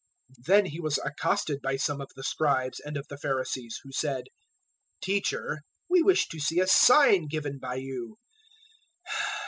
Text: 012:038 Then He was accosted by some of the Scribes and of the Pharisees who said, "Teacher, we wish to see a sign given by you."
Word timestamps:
012:038 0.39 0.45
Then 0.47 0.65
He 0.65 0.79
was 0.79 0.97
accosted 1.05 1.61
by 1.61 1.75
some 1.77 2.01
of 2.01 2.09
the 2.15 2.23
Scribes 2.23 2.79
and 2.79 2.97
of 2.97 3.07
the 3.07 3.19
Pharisees 3.19 3.79
who 3.83 3.91
said, 3.91 4.23
"Teacher, 4.99 5.61
we 5.91 6.01
wish 6.01 6.27
to 6.29 6.39
see 6.39 6.59
a 6.59 6.65
sign 6.65 7.27
given 7.27 7.59
by 7.59 7.75
you." 7.75 8.17